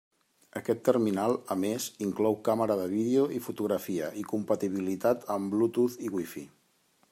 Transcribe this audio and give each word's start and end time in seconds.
Aquest 0.59 0.79
terminal 0.87 1.33
a 1.55 1.57
més 1.63 1.85
inclou 2.05 2.37
càmera 2.47 2.79
de 2.81 2.87
vídeo 2.95 3.27
i 3.39 3.43
fotografia 3.49 4.09
i 4.23 4.27
compatibilitat 4.33 5.31
amb 5.37 5.55
Bluetooth 5.57 6.03
i 6.09 6.13
Wifi. 6.19 6.47